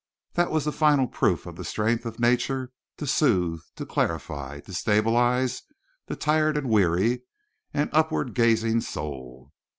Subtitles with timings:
[0.33, 5.61] That was final proof of the strength of nature to soothe, to clarify, to stabilize
[6.07, 7.21] the tried and weary
[7.71, 9.53] and upward gazing soul.